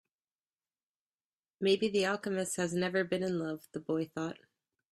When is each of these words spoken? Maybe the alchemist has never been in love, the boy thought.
Maybe 1.59 1.87
the 1.87 2.05
alchemist 2.07 2.55
has 2.57 2.73
never 2.73 3.03
been 3.03 3.21
in 3.21 3.37
love, 3.37 3.67
the 3.71 3.79
boy 3.79 4.07
thought. 4.07 4.39